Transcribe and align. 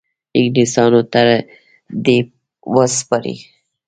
انګلیسیانو 0.39 1.01
ته 1.13 1.21
دي 2.03 2.17
وسپاري. 2.73 3.35